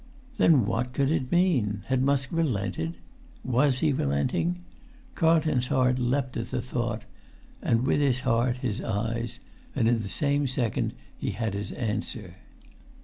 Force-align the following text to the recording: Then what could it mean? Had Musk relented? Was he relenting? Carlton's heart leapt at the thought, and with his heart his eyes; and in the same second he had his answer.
Then 0.37 0.65
what 0.65 0.93
could 0.93 1.11
it 1.11 1.31
mean? 1.31 1.83
Had 1.85 2.01
Musk 2.01 2.29
relented? 2.31 2.97
Was 3.45 3.81
he 3.81 3.93
relenting? 3.93 4.63
Carlton's 5.13 5.67
heart 5.67 5.99
leapt 5.99 6.35
at 6.37 6.49
the 6.49 6.59
thought, 6.59 7.03
and 7.61 7.85
with 7.85 7.99
his 7.99 8.21
heart 8.21 8.57
his 8.57 8.81
eyes; 8.81 9.39
and 9.75 9.87
in 9.87 10.01
the 10.01 10.09
same 10.09 10.47
second 10.47 10.95
he 11.15 11.29
had 11.29 11.53
his 11.53 11.71
answer. 11.73 12.37